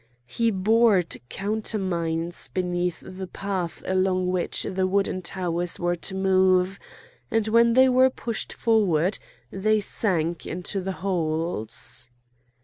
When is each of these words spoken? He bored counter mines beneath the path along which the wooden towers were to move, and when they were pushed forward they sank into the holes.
He 0.25 0.49
bored 0.49 1.21
counter 1.29 1.77
mines 1.77 2.47
beneath 2.51 3.03
the 3.05 3.27
path 3.27 3.83
along 3.85 4.31
which 4.31 4.63
the 4.63 4.87
wooden 4.87 5.21
towers 5.21 5.79
were 5.79 5.95
to 5.95 6.15
move, 6.15 6.79
and 7.29 7.47
when 7.47 7.73
they 7.73 7.87
were 7.87 8.09
pushed 8.09 8.51
forward 8.51 9.19
they 9.51 9.79
sank 9.79 10.47
into 10.47 10.81
the 10.81 10.91
holes. 11.05 12.09